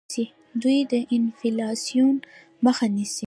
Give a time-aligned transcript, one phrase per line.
[0.61, 2.15] دوی د انفلاسیون
[2.65, 3.19] مخه نیسي.